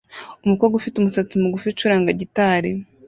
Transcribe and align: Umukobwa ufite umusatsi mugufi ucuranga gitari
Umukobwa 0.45 0.75
ufite 0.79 0.95
umusatsi 0.97 1.33
mugufi 1.41 1.65
ucuranga 1.73 2.11
gitari 2.21 2.71